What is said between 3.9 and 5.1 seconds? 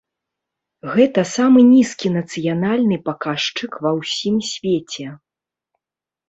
ўсім свеце.